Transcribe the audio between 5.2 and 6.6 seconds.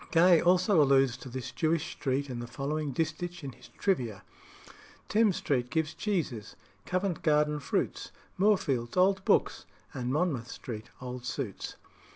Street gives cheeses,